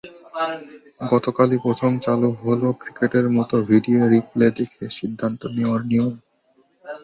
গতকালই 1.11 1.57
প্রথম 1.65 1.91
চালু 2.05 2.29
হলো 2.41 2.67
ক্রিকেটের 2.81 3.25
মতো 3.37 3.55
ভিডিও 3.69 4.01
রিপ্লে 4.13 4.47
দেখে 4.57 4.85
সিদ্ধান্ত 4.97 5.41
দেওয়ার 5.55 5.81
নিয়ম। 5.91 6.13